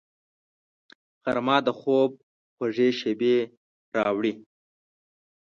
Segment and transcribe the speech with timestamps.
[1.23, 2.11] غرمه د خوب
[2.55, 3.35] خوږې شېبې
[3.95, 4.33] راوړي